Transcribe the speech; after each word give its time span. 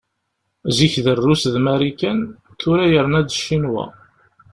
Zik 0.77 0.93
d 1.05 1.07
Rrus 1.15 1.43
d 1.53 1.55
Marikan, 1.65 2.19
tura 2.59 2.85
yerna-d 2.91 3.29
Ccinwa. 3.39 3.85